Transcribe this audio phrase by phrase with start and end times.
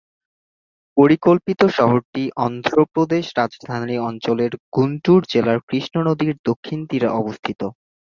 [0.97, 7.61] পরিকল্পিত শহরটি অন্ধ্রপ্রদেশ রাজধানী অঞ্চলের গুন্টুর জেলার কৃষ্ণ নদীর দক্ষিণ তীরে অবস্থিত।